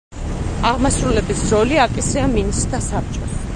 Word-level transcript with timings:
აღმასრულებლის 0.69 1.43
როლი 1.57 1.79
აკისრია 1.85 2.25
მინისტრთა 2.35 2.83
საბჭოს. 2.89 3.41